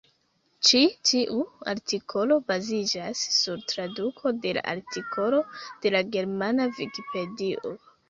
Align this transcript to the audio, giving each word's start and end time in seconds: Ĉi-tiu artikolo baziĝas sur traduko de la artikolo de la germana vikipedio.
Ĉi-tiu 0.69 1.43
artikolo 1.73 2.39
baziĝas 2.49 3.23
sur 3.37 3.63
traduko 3.75 4.35
de 4.47 4.57
la 4.61 4.67
artikolo 4.75 5.45
de 5.87 5.97
la 5.97 6.05
germana 6.21 6.71
vikipedio. 6.83 7.81